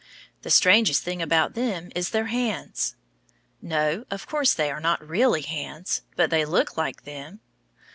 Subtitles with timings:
[0.41, 2.95] The strangest thing about them is their hands.
[3.61, 7.39] No, of course they are not really hands, but they look like them.